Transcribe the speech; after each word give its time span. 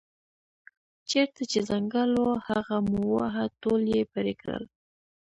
چېرته 1.09 1.41
چې 1.51 1.59
ځنګل 1.69 2.11
و 2.15 2.25
هغه 2.47 2.77
مو 2.87 2.97
وواهه 3.05 3.43
ټول 3.61 3.81
یې 3.93 4.01
پرې 4.13 4.33
کړل. 4.41 4.63